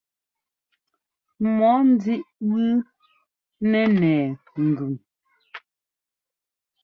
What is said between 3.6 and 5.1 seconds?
nɛ́ nɛɛ ŋgʉn.